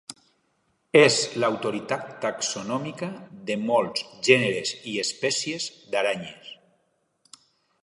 [1.01, 3.11] És l'autoritat taxonòmica
[3.51, 6.53] de molts gèneres i espècies d'aranyes.